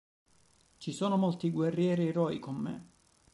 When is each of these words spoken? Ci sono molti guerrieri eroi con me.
Ci 0.77 0.91
sono 0.93 1.15
molti 1.15 1.51
guerrieri 1.51 2.07
eroi 2.07 2.39
con 2.39 2.55
me. 2.55 2.87